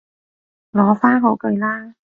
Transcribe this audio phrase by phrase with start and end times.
[0.71, 1.93] 擺返好佢啦